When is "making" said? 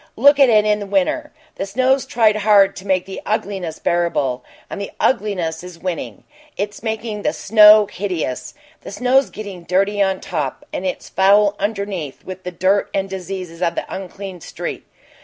6.81-7.21